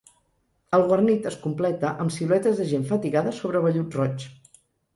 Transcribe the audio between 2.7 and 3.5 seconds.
gent fatigada